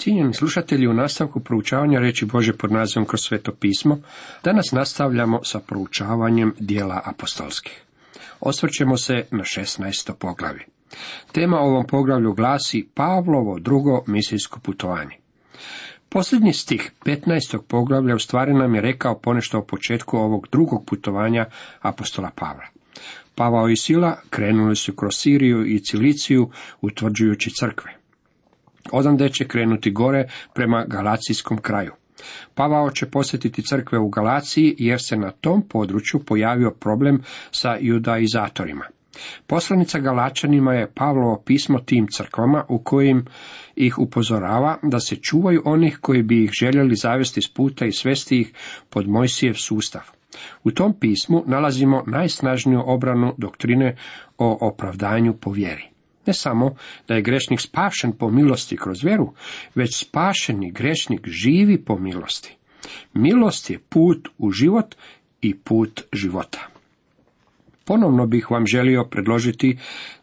[0.00, 3.98] Cijenjeni slušatelji, u nastavku proučavanja reći Bože pod nazivom kroz sveto pismo,
[4.44, 7.82] danas nastavljamo sa proučavanjem dijela apostolskih.
[8.40, 10.12] Osvrćemo se na 16.
[10.18, 10.64] poglavlje.
[11.32, 15.16] Tema ovom poglavlju glasi Pavlovo drugo misijsko putovanje.
[16.08, 17.58] Posljednji stih 15.
[17.68, 21.46] poglavlja u stvari nam je rekao ponešto o početku ovog drugog putovanja
[21.80, 22.66] apostola Pavla.
[23.34, 27.99] Pavao i Sila krenuli su kroz Siriju i Ciliciju utvrđujući crkve.
[28.92, 31.92] Odande će krenuti gore prema Galacijskom kraju.
[32.54, 38.84] Pavao će posjetiti crkve u Galaciji jer se na tom području pojavio problem sa judaizatorima.
[39.46, 43.24] Poslanica Galačanima je Pavlovo pismo tim crkvama u kojim
[43.76, 48.40] ih upozorava da se čuvaju onih koji bi ih željeli zavesti s puta i svesti
[48.40, 48.52] ih
[48.90, 50.02] pod Mojsijev sustav.
[50.64, 53.96] U tom pismu nalazimo najsnažniju obranu doktrine
[54.38, 55.89] o opravdanju po vjeri.
[56.30, 56.74] Ne samo
[57.08, 59.32] da je grešnik spašen po milosti kroz vjeru,
[59.74, 62.56] već spašeni grešnik živi po milosti.
[63.14, 64.94] Milost je put u život
[65.42, 66.58] i put života.
[67.84, 69.78] Ponovno bih vam želio predložiti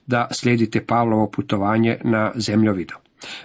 [0.05, 2.93] da slijedite Pavlovo putovanje na zemljovidu.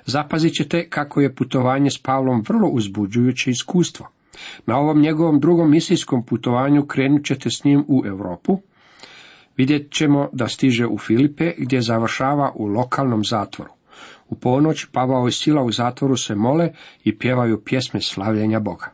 [0.07, 4.09] Zapazit ćete kako je putovanje s Pavlom vrlo uzbuđujuće iskustvo.
[4.67, 8.61] Na ovom njegovom drugom misijskom putovanju krenut ćete s njim u Europu,
[9.56, 13.70] Vidjet ćemo da stiže u Filipe gdje završava u lokalnom zatvoru.
[14.28, 16.72] U ponoć Pavao i Sila u zatvoru se mole
[17.05, 18.92] i pjevaju pjesme slavljenja Boga.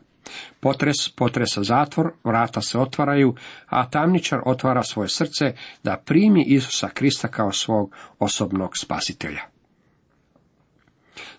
[0.59, 7.27] Potres potresa zatvor, vrata se otvaraju, a tamničar otvara svoje srce da primi Isusa Krista
[7.27, 9.41] kao svog osobnog spasitelja.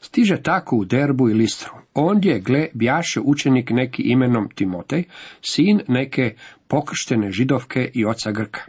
[0.01, 1.71] Stiže tako u Derbu i Listru.
[1.95, 5.05] Ondje, gle, bjaše učenik neki imenom Timotej,
[5.43, 6.35] sin neke
[6.69, 8.61] pokrštene židovke i oca Grka.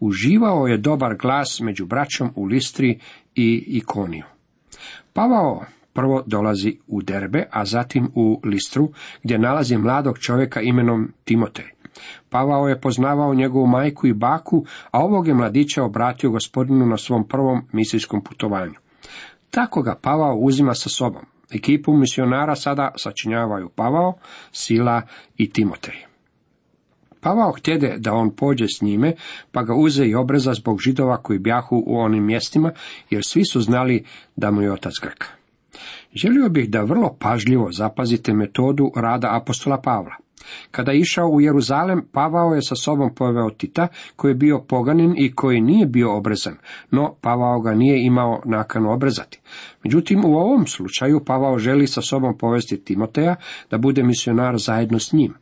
[0.00, 3.00] Uživao je dobar glas među braćom u Listri
[3.34, 4.24] i Ikoniju.
[5.12, 8.90] Pavao prvo dolazi u Derbe, a zatim u Listru,
[9.22, 11.64] gdje nalazi mladog čovjeka imenom Timotej.
[12.30, 17.28] Pavao je poznavao njegovu majku i baku, a ovog je mladića obratio gospodinu na svom
[17.28, 18.74] prvom misijskom putovanju.
[19.50, 21.22] Tako ga Pavao uzima sa sobom.
[21.52, 24.14] Ekipu misionara sada sačinjavaju Pavao,
[24.52, 25.02] Sila
[25.36, 26.15] i Timotej.
[27.20, 29.12] Pavao htjede da on pođe s njime,
[29.52, 32.72] pa ga uze i obreza zbog židova koji bjahu u onim mjestima,
[33.10, 34.04] jer svi su znali
[34.36, 35.26] da mu je otac Grka.
[36.14, 40.16] Želio bih da vrlo pažljivo zapazite metodu rada apostola Pavla.
[40.70, 45.14] Kada je išao u Jeruzalem, Pavao je sa sobom poveo Tita, koji je bio poganin
[45.16, 46.56] i koji nije bio obrezan,
[46.90, 49.40] no Pavao ga nije imao nakanu obrezati.
[49.84, 53.36] Međutim, u ovom slučaju Pavao želi sa sobom povesti Timoteja
[53.70, 55.34] da bude misionar zajedno s njim.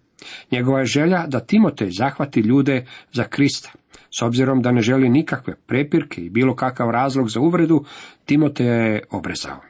[0.51, 3.73] Njegova je želja da Timotej zahvati ljude za Krista.
[4.19, 7.85] S obzirom da ne želi nikakve prepirke i bilo kakav razlog za uvredu,
[8.25, 9.61] Timoteja je obrezao.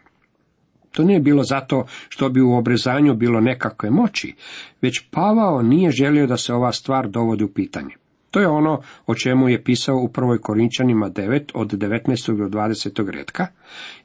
[0.93, 4.35] To nije bilo zato što bi u obrezanju bilo nekakve moći,
[4.83, 7.95] već Pavao nije želio da se ova stvar dovodi u pitanje.
[8.31, 12.37] To je ono o čemu je pisao u prvoj Korinčanima 9 od 19.
[12.37, 13.11] do 20.
[13.11, 13.47] redka,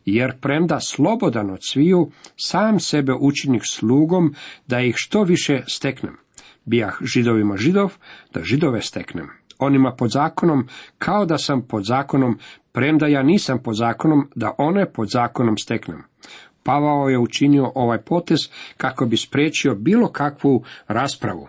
[0.05, 4.33] jer premda slobodan od sviju, sam sebe učinih slugom
[4.67, 6.17] da ih što više steknem
[6.69, 7.97] bijah židovima židov,
[8.33, 9.29] da židove steknem.
[9.59, 12.39] Onima pod zakonom, kao da sam pod zakonom,
[12.71, 16.03] premda ja nisam pod zakonom, da one pod zakonom steknem.
[16.63, 18.39] Pavao je učinio ovaj potez
[18.77, 21.47] kako bi spriječio bilo kakvu raspravu.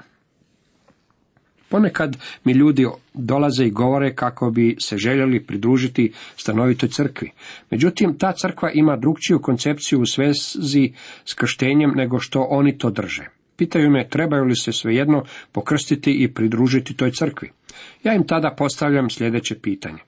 [1.68, 7.30] Ponekad mi ljudi dolaze i govore kako bi se željeli pridružiti stanovitoj crkvi.
[7.70, 10.92] Međutim, ta crkva ima drugčiju koncepciju u svezi
[11.24, 13.39] s krštenjem nego što oni to drže.
[13.60, 17.50] Pitaju me trebaju li se svejedno pokrstiti i pridružiti toj crkvi.
[18.04, 19.98] Ja im tada postavljam sljedeće pitanje.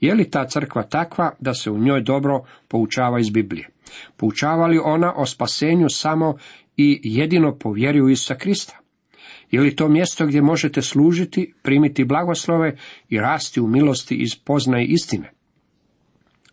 [0.00, 3.68] Je li ta crkva takva da se u njoj dobro poučava iz Biblije?
[4.16, 6.36] Poučava li ona o spasenju samo
[6.76, 8.78] i jedino po vjeri u Isusa Krista?
[9.50, 12.76] Je li to mjesto gdje možete služiti, primiti blagoslove
[13.08, 15.32] i rasti u milosti iz poznaje istine?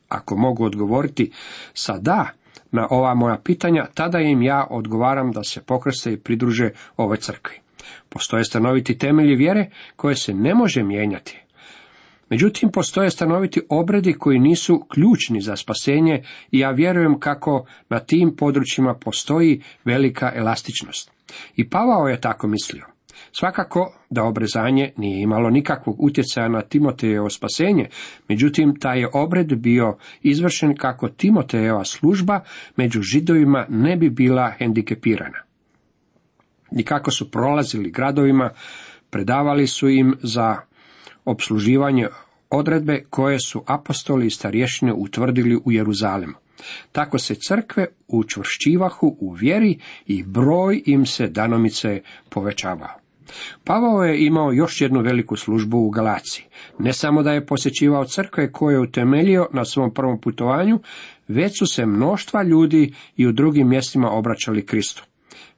[0.07, 1.31] Ako mogu odgovoriti
[1.73, 2.38] sa da,
[2.71, 7.55] na ova moja pitanja, tada im ja odgovaram da se pokrste i pridruže ovoj crkvi.
[8.09, 11.41] Postoje stanoviti temelji vjere koje se ne može mijenjati.
[12.29, 18.35] Međutim, postoje stanoviti obredi koji nisu ključni za spasenje i ja vjerujem kako na tim
[18.35, 21.11] područjima postoji velika elastičnost.
[21.55, 22.98] I Pavao je tako mislio.
[23.31, 27.89] Svakako da obrezanje nije imalo nikakvog utjecaja na Timotejevo spasenje,
[28.27, 32.43] međutim taj je obred bio izvršen kako Timotejeva služba
[32.75, 35.37] među židovima ne bi bila hendikepirana.
[36.71, 38.49] I kako su prolazili gradovima,
[39.09, 40.57] predavali su im za
[41.25, 42.07] obsluživanje
[42.49, 46.33] odredbe koje su apostoli i starješine utvrdili u Jeruzalemu.
[46.91, 52.98] Tako se crkve učvršćivahu u vjeri i broj im se danomice povećavao.
[53.63, 56.45] Pavao je imao još jednu veliku službu u Galaciji.
[56.79, 60.79] Ne samo da je posjećivao crkve koje je utemeljio na svom prvom putovanju,
[61.27, 65.03] već su se mnoštva ljudi i u drugim mjestima obraćali Kristu.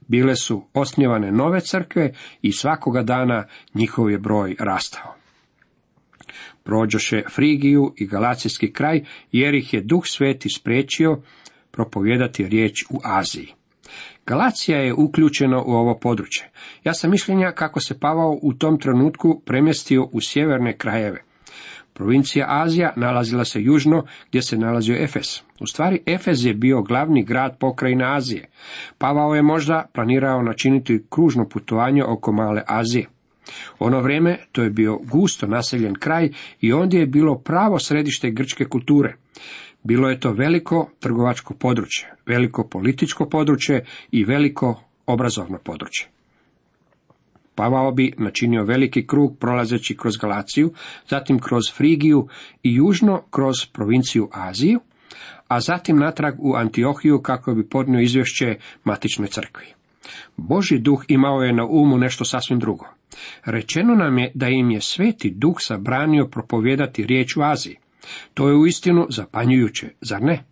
[0.08, 5.16] Bile su osnivane nove crkve i svakoga dana njihov je broj rastao.
[6.64, 11.22] Prođoše Frigiju i Galacijski kraj, jer ih je Duh Sveti spriječio
[11.72, 13.54] propovijedati riječ u Aziji.
[14.26, 16.50] Galacija je uključena u ovo područje.
[16.84, 21.24] Ja sam mišljenja kako se Pavao u tom trenutku premjestio u sjeverne krajeve.
[21.94, 25.42] Provincija Azija nalazila se južno gdje se nalazio Efes.
[25.60, 28.50] U stvari Efes je bio glavni grad pokrajine Azije.
[28.98, 33.08] Pavao je možda planirao načiniti kružno putovanje oko male Azije.
[33.80, 36.30] Ono vrijeme to je bio gusto naseljen kraj
[36.62, 39.16] i ondje je bilo pravo središte grčke kulture.
[39.83, 46.07] Bilo je to veliko trgovačko područje, veliko političko područje i veliko obrazovno područje.
[47.56, 50.74] Pavao bi načinio veliki krug prolazeći kroz Galaciju,
[51.10, 52.28] zatim kroz Frigiju
[52.63, 54.80] i južno kroz provinciju Aziju,
[55.48, 59.66] a zatim natrag u Antiohiju kako bi podnio izvješće matičnoj crkvi.
[60.38, 62.86] Boži duh imao je na umu nešto sasvim drugo.
[63.45, 67.77] Rečeno nam je da im je sveti duh zabranio propovijedati riječ u Aziji.
[68.33, 70.44] To je uistinu zapanjujuće, zar ne?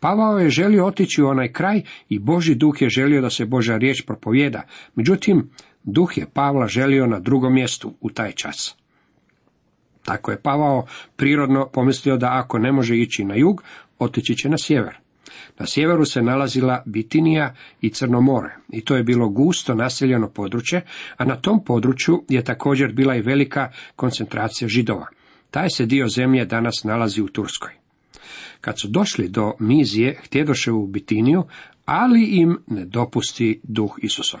[0.00, 3.76] Pavao je želio otići u onaj kraj i Boži duh je želio da se Boža
[3.76, 4.62] riječ propovjeda.
[4.94, 5.50] Međutim,
[5.84, 8.76] duh je Pavla želio na drugom mjestu u taj čas.
[10.04, 10.86] Tako je Pavao
[11.16, 13.62] prirodno pomislio da ako ne može ići na jug,
[13.98, 14.96] otići će na sjever.
[15.58, 20.84] Na sjeveru se nalazila Bitinija i Crno more, i to je bilo gusto naseljeno područje,
[21.16, 25.06] a na tom području je također bila i velika koncentracija židova.
[25.52, 27.70] Taj se dio zemlje danas nalazi u Turskoj.
[28.60, 31.44] Kad su došli do Mizije, htjedoše u Bitiniju,
[31.84, 34.40] ali im ne dopusti duh Isusov.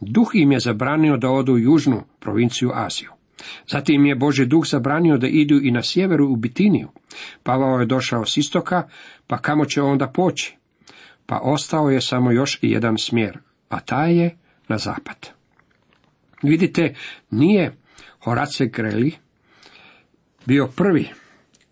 [0.00, 3.10] Duh im je zabranio da odu u južnu provinciju Aziju.
[3.68, 6.88] Zatim je Boži duh zabranio da idu i na sjeveru u Bitiniju.
[7.42, 8.88] Pavao je došao s istoka,
[9.26, 10.56] pa kamo će onda poći?
[11.26, 13.38] Pa ostao je samo još jedan smjer,
[13.68, 14.36] a taj je
[14.68, 15.28] na zapad.
[16.42, 16.94] Vidite,
[17.30, 17.76] nije
[18.24, 19.21] Horace Greli
[20.46, 21.08] bio prvi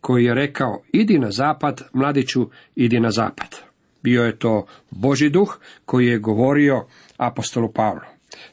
[0.00, 3.56] koji je rekao idi na zapad, mladiću, idi na zapad.
[4.02, 6.84] Bio je to Boži duh koji je govorio
[7.16, 8.00] apostolu Pavlu.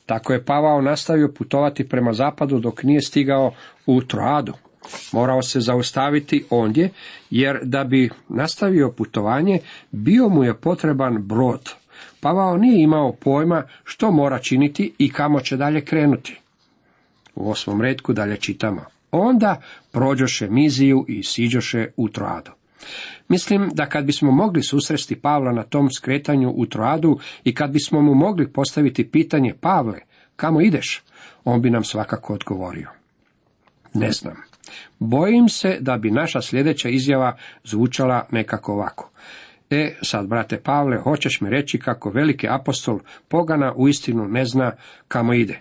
[0.06, 3.54] Tako je Pavao nastavio putovati prema zapadu dok nije stigao
[3.86, 4.54] u Troadu.
[5.12, 6.90] Morao se zaustaviti ondje,
[7.30, 9.60] jer da bi nastavio putovanje,
[9.92, 11.74] bio mu je potreban brod.
[12.20, 16.40] Pavao nije imao pojma što mora činiti i kamo će dalje krenuti.
[17.36, 18.97] U osmom redku dalje čitamo.
[19.20, 19.62] Onda
[19.92, 22.52] prođoše Miziju i siđoše u Troadu.
[23.30, 28.02] Mislim da kad bismo mogli susresti Pavla na tom skretanju u Troadu i kad bismo
[28.02, 30.00] mu mogli postaviti pitanje Pavle,
[30.36, 31.04] kamo ideš,
[31.44, 32.90] on bi nam svakako odgovorio.
[33.94, 34.36] Ne znam.
[35.00, 39.12] Bojim se da bi naša sljedeća izjava zvučala nekako ovako.
[39.70, 44.72] E, sad, brate Pavle, hoćeš mi reći kako veliki apostol pogana uistinu ne zna
[45.08, 45.60] kamo ide.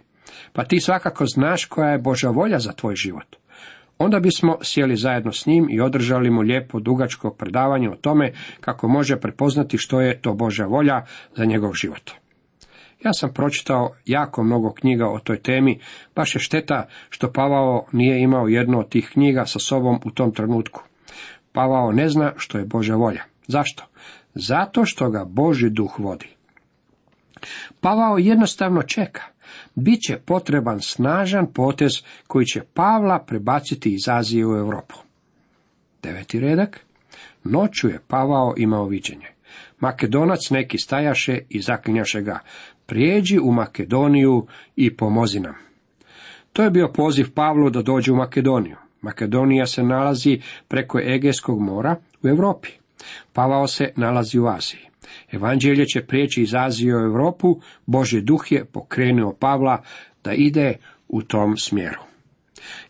[0.52, 3.37] Pa ti svakako znaš koja je Boža volja za tvoj život.
[3.99, 8.89] Onda bismo sjeli zajedno s njim i održali mu lijepo dugačko predavanje o tome kako
[8.89, 11.03] može prepoznati što je to Božja volja
[11.37, 12.11] za njegov život.
[13.05, 15.81] Ja sam pročitao jako mnogo knjiga o toj temi,
[16.15, 20.33] baš je šteta što Pavao nije imao jednu od tih knjiga sa sobom u tom
[20.33, 20.83] trenutku.
[21.53, 23.23] Pavao ne zna što je Božja volja.
[23.47, 23.85] Zašto?
[24.35, 26.29] Zato što ga Boži duh vodi.
[27.81, 29.23] Pavao jednostavno čeka.
[29.76, 31.92] Biće potreban snažan potez
[32.26, 34.95] koji će Pavla prebaciti iz Azije u Europu.
[36.02, 36.80] Deveti redak.
[37.45, 39.26] Noću je Pavao imao viđenje.
[39.80, 42.38] Makedonac neki stajaše i zaklinjaše ga.
[42.87, 45.54] Prijeđi u Makedoniju i pomozi nam.
[46.52, 48.76] To je bio poziv Pavlu da dođe u Makedoniju.
[49.00, 52.68] Makedonija se nalazi preko Egejskog mora u Europi.
[53.33, 54.80] Pavao se nalazi u Aziji.
[55.33, 59.83] Evanđelje će prijeći iz Azije u Europu, Boži duh je pokrenuo Pavla
[60.25, 60.77] da ide
[61.09, 62.01] u tom smjeru.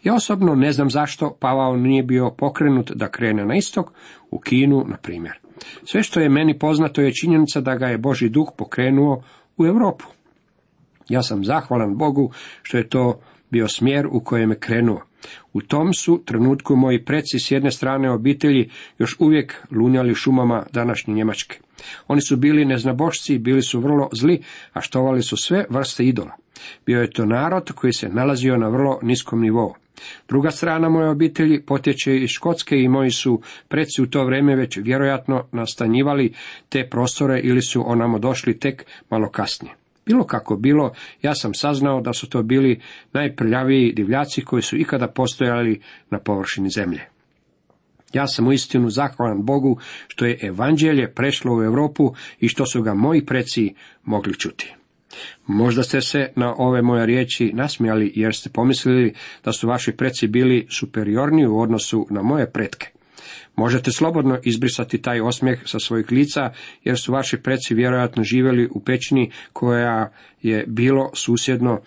[0.02, 3.92] Ja osobno ne znam zašto Pavao nije bio pokrenut da krene na istok,
[4.30, 5.38] u Kinu, na primjer.
[5.84, 9.22] Sve što je meni poznato je činjenica da ga je Boži duh pokrenuo
[9.56, 10.04] u Europu.
[11.08, 12.32] Ja sam zahvalan Bogu
[12.62, 13.20] što je to
[13.50, 15.02] bio smjer u kojem je krenuo.
[15.52, 21.14] U tom su trenutku moji preci s jedne strane obitelji još uvijek lunjali šumama današnje
[21.14, 21.58] Njemačke.
[22.08, 24.42] Oni su bili neznabošci i bili su vrlo zli,
[24.72, 26.36] a štovali su sve vrste idola.
[26.86, 29.74] Bio je to narod koji se nalazio na vrlo niskom nivou.
[30.28, 34.76] Druga strana moje obitelji potječe iz Škotske i moji su preci u to vrijeme već
[34.76, 36.32] vjerojatno nastanjivali
[36.68, 39.74] te prostore ili su onamo došli tek malo kasnije.
[40.06, 40.92] Bilo kako bilo,
[41.22, 42.80] ja sam saznao da su to bili
[43.12, 45.80] najprljaviji divljaci koji su ikada postojali
[46.10, 47.15] na površini zemlje.
[48.16, 52.94] Ja sam uistinu zahvalan Bogu što je evanđelje prešlo u Europu i što su ga
[52.94, 54.74] moji preci mogli čuti.
[55.46, 60.28] Možda ste se na ove moje riječi nasmijali jer ste pomislili da su vaši preci
[60.28, 62.86] bili superiorni u odnosu na moje pretke.
[63.56, 66.52] Možete slobodno izbrisati taj osmijeh sa svojih lica,
[66.84, 71.80] jer su vaši preci vjerojatno živjeli u pećini koja je bilo susjedno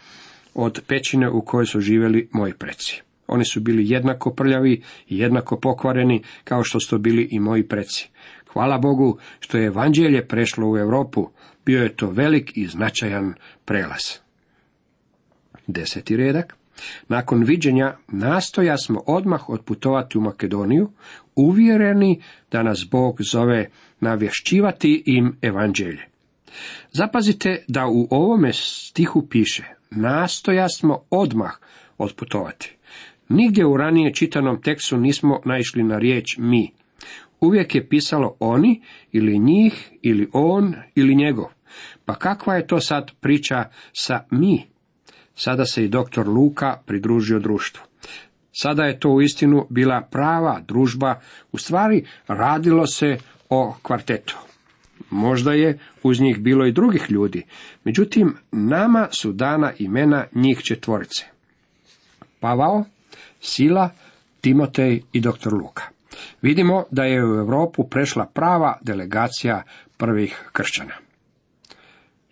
[0.54, 3.02] od pećine u kojoj su živjeli moji preci.
[3.30, 8.10] Oni su bili jednako prljavi i jednako pokvareni kao što su bili i moji preci.
[8.54, 11.30] Hvala Bogu što je evanđelje prešlo u Europu,
[11.66, 13.34] bio je to velik i značajan
[13.66, 14.04] prelaz.
[15.68, 16.56] Deseti redak.
[17.08, 20.92] Nakon viđenja nastoja smo odmah otputovati u Makedoniju,
[21.36, 22.22] uvjereni
[22.52, 23.70] da nas Bog zove
[24.00, 26.06] navješćivati im evanđelje.
[26.92, 31.52] Zapazite da u ovome stihu piše, nastoja smo odmah
[31.98, 32.79] otputovati.
[33.30, 36.72] Nigdje u ranije čitanom tekstu nismo naišli na riječ mi.
[37.42, 38.82] Uvijek je pisalo oni,
[39.12, 41.46] ili njih, ili on, ili njegov.
[42.06, 44.68] Pa kakva je to sad priča sa mi?
[45.36, 47.84] Sada se i doktor Luka pridružio društvu.
[48.52, 51.20] Sada je to uistinu bila prava družba,
[51.52, 53.18] u stvari radilo se
[53.50, 54.38] o kvartetu.
[55.10, 57.44] Možda je uz njih bilo i drugih ljudi,
[57.84, 61.26] međutim nama su dana imena njih četvorice.
[62.40, 62.86] Pavao,
[63.39, 63.89] Sila,
[64.41, 65.84] Timotej i doktor Luka.
[66.41, 69.63] Vidimo da je u Europu prešla prava delegacija
[69.98, 70.93] prvih kršćana.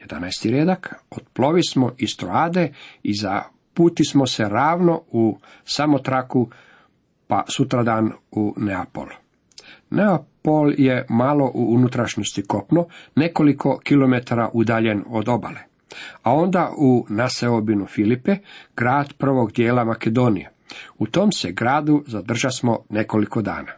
[0.05, 0.51] 11.
[0.51, 2.73] redak, otplovi smo iz Troade
[3.03, 6.49] i zaputi smo se ravno u Samotraku,
[7.27, 9.07] pa sutradan u Neapol.
[9.89, 15.59] Neapol je malo u unutrašnjosti kopno, nekoliko kilometara udaljen od obale,
[16.23, 18.37] a onda u Naseobinu Filipe,
[18.75, 20.56] grad prvog dijela Makedonije.
[20.97, 23.71] U tom se gradu zadrža smo nekoliko dana.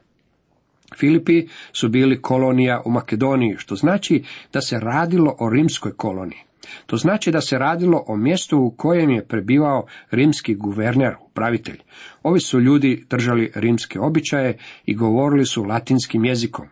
[0.97, 6.39] Filipi su bili kolonija u Makedoniji, što znači da se radilo o rimskoj koloniji.
[6.85, 11.79] To znači da se radilo o mjestu u kojem je prebivao rimski guverner, upravitelj.
[12.23, 16.67] Ovi su ljudi držali rimske običaje i govorili su latinskim jezikom.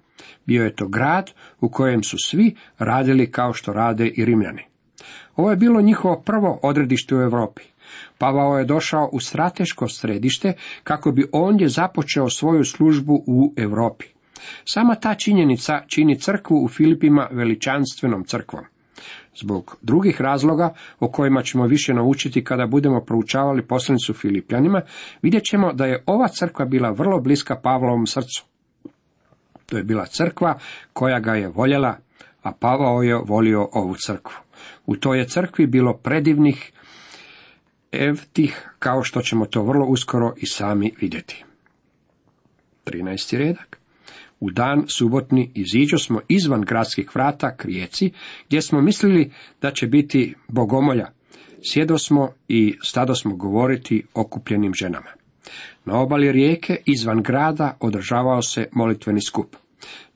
[0.46, 1.32] Bio je to grad
[1.62, 4.64] u kojem su svi radili kao što rade i rimljani.
[5.36, 7.64] Ovo je bilo njihovo prvo odredište u Europi.
[8.18, 14.06] Pavao je došao u strateško središte kako bi ondje započeo svoju službu u Europi.
[14.66, 18.64] Sama ta činjenica čini crkvu u Filipima veličanstvenom crkvom.
[19.42, 24.82] Zbog drugih razloga, o kojima ćemo više naučiti kada budemo proučavali poslanicu Filipljanima,
[25.22, 28.46] vidjet ćemo da je ova crkva bila vrlo bliska Pavlovom srcu.
[29.66, 30.58] To je bila crkva
[30.94, 31.98] koja ga je voljela,
[32.44, 34.34] a Pavao je volio ovu crkvu.
[34.86, 36.72] U toj je crkvi bilo predivnih
[37.98, 41.44] evtih, kao što ćemo to vrlo uskoro i sami vidjeti.
[42.86, 43.38] 13.
[43.38, 43.80] redak.
[44.40, 48.12] U dan subotni iziđo smo izvan gradskih vrata k rijeci,
[48.48, 51.08] gdje smo mislili da će biti bogomolja.
[51.72, 55.10] Sjedo smo i stado smo govoriti okupljenim ženama.
[55.86, 59.56] Na obali rijeke, izvan grada, održavao se molitveni skup.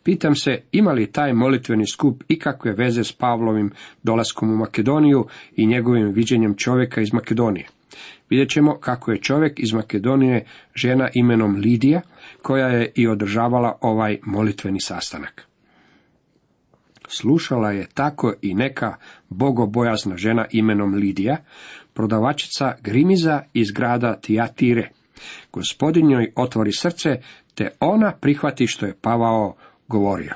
[0.04, 3.72] Pitam se, ima li taj molitveni skup ikakve veze s Pavlovim
[4.04, 7.68] dolaskom u Makedoniju i njegovim viđenjem čovjeka iz Makedonije?
[8.30, 12.02] Vidjet ćemo kako je čovjek iz Makedonije žena imenom Lidija,
[12.42, 15.48] koja je i održavala ovaj molitveni sastanak.
[17.08, 18.96] Slušala je tako i neka
[19.30, 21.38] bogobojazna žena imenom Lidija,
[21.94, 24.90] prodavačica grimiza iz grada Tijatire.
[25.52, 27.10] Gospodin joj otvori srce,
[27.56, 29.56] te ona prihvati što je Pavao
[29.92, 30.34] govorio.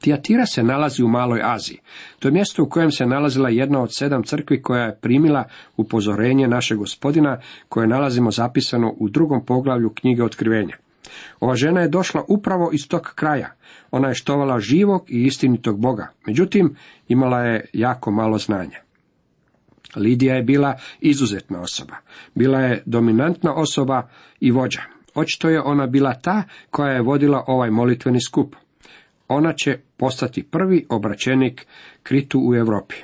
[0.00, 1.80] Tijatira se nalazi u Maloj Aziji.
[2.18, 5.44] To je mjesto u kojem se nalazila jedna od sedam crkvi koja je primila
[5.76, 10.76] upozorenje našeg gospodina koje nalazimo zapisano u drugom poglavlju knjige otkrivenja.
[11.40, 13.52] Ova žena je došla upravo iz tog kraja.
[13.90, 16.12] Ona je štovala živog i istinitog Boga.
[16.26, 16.76] Međutim,
[17.08, 18.78] imala je jako malo znanja.
[19.96, 21.96] Lidija je bila izuzetna osoba.
[22.34, 24.08] Bila je dominantna osoba
[24.40, 24.95] i vođa.
[25.16, 28.56] Očito je ona bila ta koja je vodila ovaj molitveni skup
[29.28, 31.66] ona će postati prvi obraćenik
[32.02, 32.94] Kritu u Europi.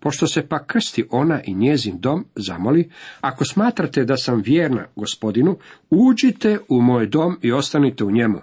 [0.00, 2.90] Pošto se pa krsti ona i njezin dom, zamoli,
[3.20, 5.58] ako smatrate da sam vjerna gospodinu,
[5.90, 8.38] uđite u moj dom i ostanite u njemu.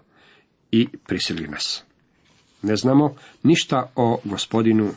[0.72, 1.84] I prisili nas.
[2.62, 4.92] Ne znamo ništa o gospodinu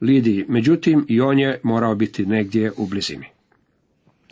[0.00, 3.33] Lidiji, međutim i on je morao biti negdje u blizini.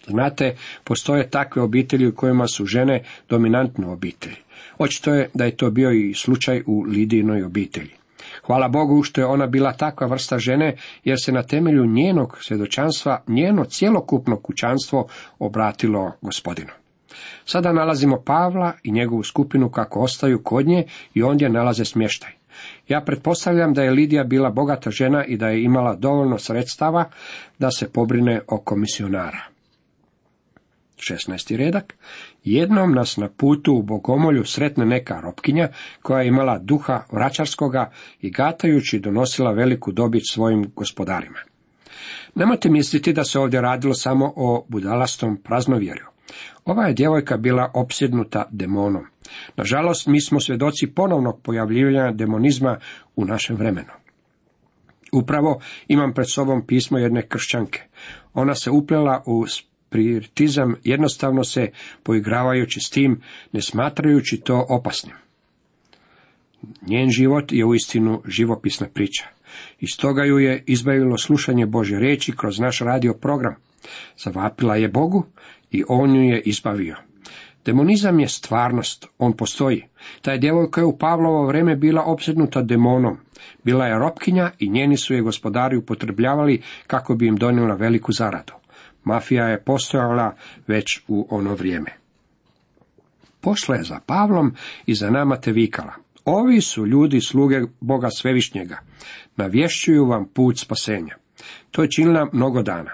[0.06, 0.54] Znate,
[0.84, 4.36] postoje takve obitelji u kojima su žene dominantne obitelji.
[4.78, 7.90] Očito je da je to bio i slučaj u Lidijinoj obitelji.
[8.46, 13.22] Hvala Bogu što je ona bila takva vrsta žene, jer se na temelju njenog svjedočanstva
[13.28, 15.06] njeno cjelokupno kućanstvo
[15.38, 16.70] obratilo gospodinu.
[17.44, 22.30] Sada nalazimo Pavla i njegovu skupinu kako ostaju kod nje i ondje nalaze smještaj.
[22.88, 27.04] Ja pretpostavljam da je Lidija bila bogata žena i da je imala dovoljno sredstava
[27.58, 29.51] da se pobrine oko misionara.
[31.10, 31.56] 16.
[31.56, 31.94] redak.
[32.44, 35.68] Jednom nas na putu u Bogomolju sretne neka ropkinja
[36.02, 37.90] koja je imala duha vraćarskoga
[38.20, 41.38] i gatajući donosila veliku dobit svojim gospodarima.
[42.34, 46.06] Nemojte misliti da se ovdje radilo samo o budalastom praznovjerju.
[46.64, 49.06] Ova je djevojka bila opsjednuta demonom.
[49.56, 52.78] Nažalost, mi smo svjedoci ponovnog pojavljivanja demonizma
[53.16, 53.92] u našem vremenu.
[55.12, 57.82] Upravo imam pred sobom pismo jedne kršćanke.
[58.34, 59.46] Ona se uplela u
[59.92, 61.70] spiritizam jednostavno se
[62.02, 63.20] poigravajući s tim,
[63.52, 65.16] ne smatrajući to opasnim.
[66.86, 69.24] Njen život je uistinu živopisna priča.
[69.80, 73.54] I stoga ju je izbavilo slušanje Bože reći kroz naš radio program.
[74.24, 75.26] Zavapila je Bogu
[75.70, 76.96] i on ju je izbavio.
[77.64, 79.84] Demonizam je stvarnost, on postoji.
[80.22, 83.16] Ta je djevojka je u Pavlovo vrijeme bila opsednuta demonom.
[83.64, 88.61] Bila je ropkinja i njeni su je gospodari upotrebljavali kako bi im donijela veliku zaradu.
[89.04, 91.90] Mafija je postojala već u ono vrijeme.
[93.40, 94.54] Pošla je za Pavlom
[94.86, 95.92] i za nama te vikala.
[96.24, 98.78] Ovi su ljudi sluge Boga Svevišnjega.
[99.36, 101.16] Navješćuju vam put spasenja.
[101.70, 102.90] To je činila mnogo dana.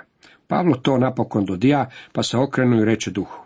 [0.47, 3.39] Pavlo to napokon dodija, pa se okrenu i reče duhu.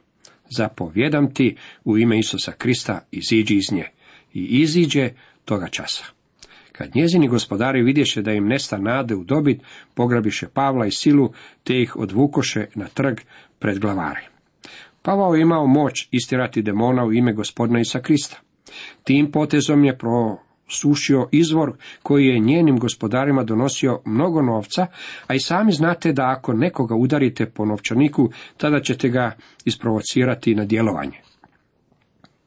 [0.51, 3.89] Zapovjedam ti u ime Isusa Krista, iziđi iz nje.
[4.35, 5.11] I iziđe
[5.45, 6.05] toga časa.
[6.73, 9.63] Kad njezini gospodari vidješe da im nesta nade u dobit,
[9.95, 11.33] pograbiše Pavla i silu,
[11.65, 13.19] te ih odvukoše na trg
[13.59, 14.21] pred glavari.
[15.03, 18.37] Pavao je imao moć istirati demona u ime gospodina Isa Krista.
[19.05, 24.87] Tim potezom je prosušio izvor koji je njenim gospodarima donosio mnogo novca,
[25.27, 30.65] a i sami znate da ako nekoga udarite po novčaniku, tada ćete ga isprovocirati na
[30.65, 31.32] djelovanje.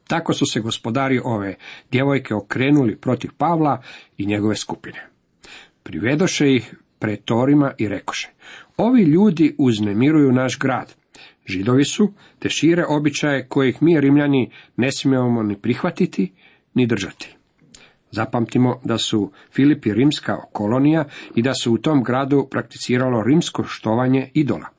[0.08, 1.54] Tako su se gospodari ove
[1.90, 3.82] djevojke okrenuli protiv Pavla
[4.18, 5.06] i njegove skupine.
[5.82, 8.28] Privedoše ih pretorima i rekoše,
[8.76, 10.94] ovi ljudi uznemiruju naš grad.
[11.46, 16.32] Židovi su, te šire običaje kojih mi rimljani ne smijemo ni prihvatiti,
[16.74, 17.36] ni držati.
[18.10, 24.30] Zapamtimo da su Filipi rimska kolonija i da se u tom gradu prakticiralo rimsko štovanje
[24.34, 24.75] idola.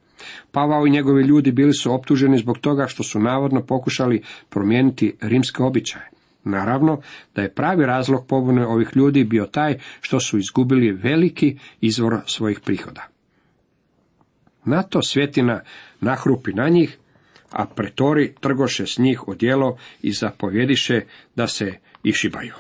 [0.51, 5.63] Pavao i njegovi ljudi bili su optuženi zbog toga što su navodno pokušali promijeniti rimske
[5.63, 6.09] običaje.
[6.43, 7.01] Naravno
[7.35, 12.59] da je pravi razlog pobune ovih ljudi bio taj što su izgubili veliki izvor svojih
[12.59, 13.07] prihoda.
[14.65, 15.61] Na to svjetina
[16.01, 16.97] nahrupi na njih,
[17.51, 21.01] a pretori trgoše s njih odjelo i zapovjediše
[21.35, 22.53] da se išibaju.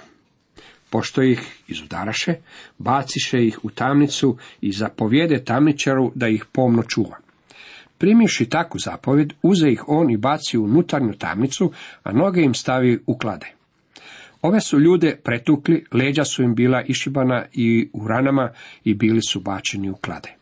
[0.89, 2.33] Pošto ih izudaraše,
[2.77, 7.17] baciše ih u tamnicu i zapovjede tamničaru da ih pomno čuva.
[7.97, 11.71] Primivši takvu zapovjed, uze ih on i baci u unutarnju tamnicu,
[12.03, 13.47] a noge im stavi u klade.
[14.41, 18.49] Ove su ljude pretukli, leđa su im bila išibana i u ranama
[18.83, 20.33] i bili su bačeni u klade.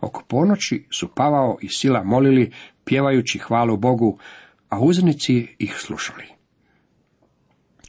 [0.00, 2.52] Oko ponoći su Pavao i Sila molili,
[2.84, 4.18] pjevajući hvalu Bogu,
[4.68, 6.24] a uznici ih slušali.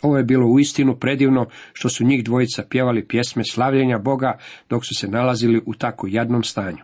[0.01, 4.37] Ovo je bilo uistinu predivno što su njih dvojica pjevali pjesme slavljenja Boga
[4.69, 6.83] dok su se nalazili u tako jadnom stanju.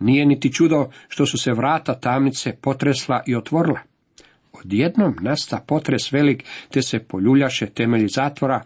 [0.00, 3.80] Nije niti čudo što su se vrata tamnice potresla i otvorila.
[4.52, 8.62] Odjednom nasta potres velik, te se poljuljaše temelji zatvora,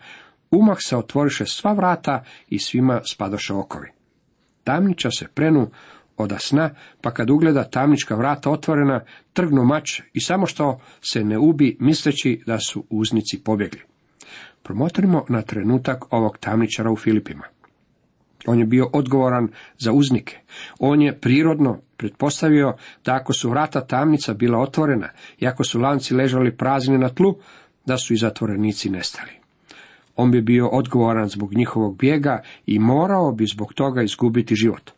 [0.51, 3.88] umah se otvoriše sva vrata i svima spadoše okovi.
[4.64, 5.71] Tamniča se prenu
[6.16, 11.38] oda sna, pa kad ugleda tamnička vrata otvorena, trgnu mač i samo što se ne
[11.38, 13.81] ubi, misleći da su uznici pobjegli.
[14.62, 17.45] Promotrimo na trenutak ovog tamničara u Filipima.
[18.46, 19.48] On je bio odgovoran
[19.79, 20.38] za uznike.
[20.79, 22.74] On je prirodno pretpostavio
[23.05, 27.37] da ako su vrata tamnica bila otvorena i ako su lanci ležali prazni na tlu,
[27.87, 29.31] da su i zatvorenici nestali.
[30.16, 34.90] On bi bio odgovoran zbog njihovog bijega i morao bi zbog toga izgubiti život.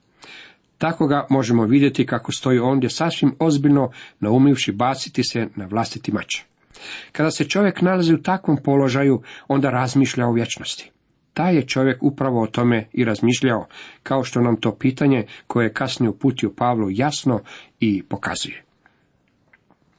[0.79, 6.43] Tako ga možemo vidjeti kako stoji ondje sasvim ozbiljno naumivši baciti se na vlastiti mač.
[7.13, 10.92] Kada se čovjek nalazi u takvom položaju, onda razmišlja o vječnosti.
[11.35, 13.67] Taj je čovjek upravo o tome i razmišljao,
[14.03, 17.41] kao što nam to pitanje koje je kasnije uputio Pavlu jasno
[17.81, 18.65] i pokazuje.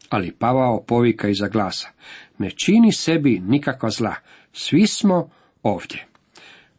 [0.10, 1.90] Ali Pavao povika iza glasa,
[2.38, 4.16] ne čini sebi nikakva zla,
[4.54, 5.30] svi smo
[5.64, 6.06] ovdje.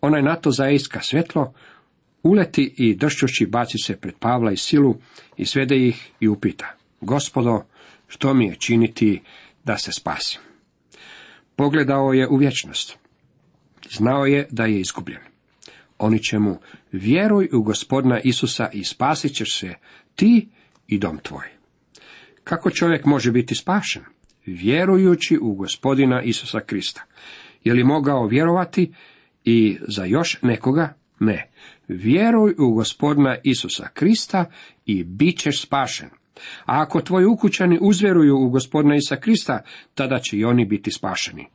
[0.00, 1.52] Onaj na to zaiska svjetlo,
[2.22, 4.96] uleti i dršćući baci se pred Pavla i silu
[5.36, 7.64] i svede ih i upita, gospodo,
[8.08, 9.22] što mi je činiti
[9.64, 10.40] da se spasim?
[11.56, 13.03] Pogledao je u vječnost.
[13.90, 15.20] Znao je da je izgubljen.
[15.98, 16.58] Oni će mu,
[16.92, 19.74] vjeruj u gospodina Isusa i spasit ćeš se
[20.14, 20.48] ti
[20.86, 21.44] i dom tvoj.
[22.44, 24.02] Kako čovjek može biti spašen?
[24.46, 27.02] Vjerujući u gospodina Isusa Krista.
[27.64, 28.92] Je li mogao vjerovati
[29.44, 30.94] i za još nekoga?
[31.20, 31.50] Ne.
[31.88, 34.44] Vjeruj u gospodina Isusa Krista
[34.86, 36.08] i bit ćeš spašen.
[36.64, 39.62] A ako tvoji ukućani uzvjeruju u gospodina Isusa Krista,
[39.94, 41.46] tada će i oni biti spašeni.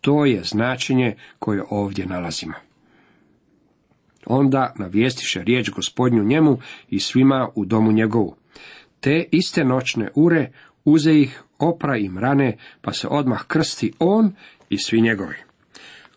[0.00, 2.54] To je značenje koje ovdje nalazimo.
[4.26, 6.58] Onda navijestiše riječ gospodnju njemu
[6.88, 8.36] i svima u domu njegovu.
[9.00, 10.52] Te iste noćne ure
[10.84, 14.32] uze ih opra im rane, pa se odmah krsti on
[14.70, 15.36] i svi njegovi.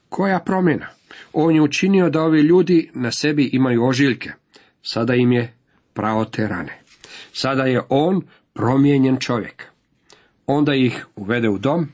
[0.10, 0.88] Koja promjena?
[1.34, 4.32] On je učinio da ovi ljudi na sebi imaju ožiljke.
[4.82, 5.54] Sada im je
[5.93, 6.80] pravo te rane.
[7.34, 8.22] Sada je on
[8.54, 9.65] promijenjen čovjek.
[10.48, 11.88] Onda ih uvede u dom,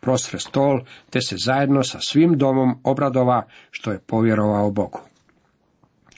[0.00, 5.00] prostre stol, te se zajedno sa svim domom obradova što je povjerovao Bogu.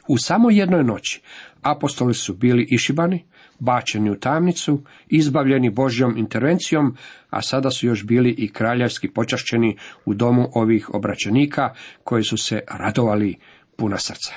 [0.09, 1.23] U samo jednoj noći
[1.62, 3.25] apostoli su bili išibani,
[3.59, 6.97] bačeni u tamnicu, izbavljeni Božjom intervencijom,
[7.31, 12.61] a sada su još bili i kraljevski počašćeni u domu ovih obraćenika koji su se
[12.68, 13.37] radovali
[13.77, 14.35] puna srca.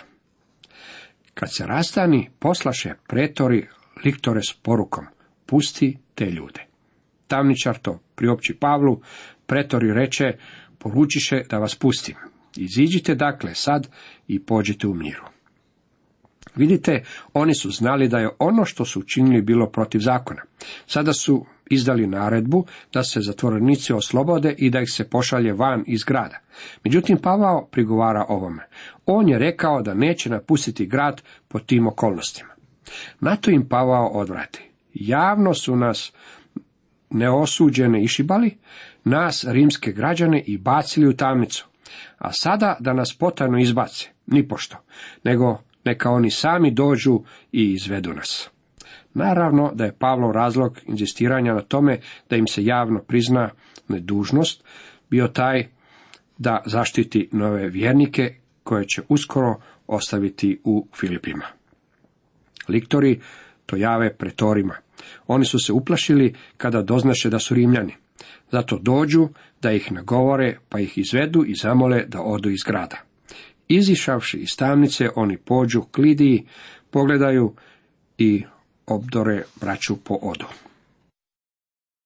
[1.34, 3.68] Kad se rastani, poslaše pretori
[4.06, 5.06] liktore s porukom,
[5.46, 6.75] pusti te ljude.
[7.28, 9.02] Tamničar to priopći Pavlu,
[9.46, 10.34] pretori reče,
[10.78, 12.16] poručiše da vas pustim.
[12.58, 13.88] Iziđite dakle sad
[14.28, 15.24] i pođite u miru.
[16.56, 20.42] Vidite, oni su znali da je ono što su učinili bilo protiv zakona.
[20.88, 26.04] Sada su izdali naredbu da se zatvorenici oslobode i da ih se pošalje van iz
[26.04, 26.40] grada.
[26.84, 28.64] Međutim, Pavao prigovara ovome.
[29.06, 32.50] On je rekao da neće napustiti grad po tim okolnostima.
[33.20, 34.70] Na to im Pavao odvrati.
[34.94, 36.14] Javno su nas
[37.16, 38.58] neosuđene išibali,
[39.04, 41.68] nas rimske građane i bacili u tamnicu.
[42.18, 44.78] A sada da nas potajno izbace, nipošto,
[45.24, 48.50] nego neka oni sami dođu i izvedu nas.
[49.14, 52.00] Naravno da je Pavlov razlog inzistiranja na tome
[52.30, 53.50] da im se javno prizna
[53.88, 54.64] nedužnost
[55.10, 55.68] bio taj
[56.38, 59.56] da zaštiti nove vjernike koje će uskoro
[59.88, 61.46] ostaviti u Filipima.
[62.70, 63.22] Liktori
[63.66, 64.76] to jave pretorima.
[65.28, 67.94] Oni su se uplašili kada doznaše da su Rimljani.
[68.52, 69.30] Zato dođu
[69.62, 72.98] da ih nagovore, pa ih izvedu i zamole da odu iz grada.
[73.68, 76.46] Izišavši iz tamnice, oni pođu k Lidiji,
[76.92, 77.54] pogledaju
[78.18, 78.44] i
[78.88, 80.46] obdore braću po odu.